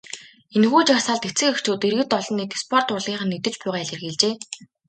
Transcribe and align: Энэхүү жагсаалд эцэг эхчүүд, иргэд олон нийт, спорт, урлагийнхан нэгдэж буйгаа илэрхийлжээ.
Энэхүү 0.55 0.81
жагсаалд 0.89 1.23
эцэг 1.29 1.49
эхчүүд, 1.51 1.81
иргэд 1.87 2.11
олон 2.19 2.35
нийт, 2.37 2.51
спорт, 2.63 2.87
урлагийнхан 2.93 3.29
нэгдэж 3.31 3.55
буйгаа 3.57 3.81
илэрхийлжээ. 3.83 4.33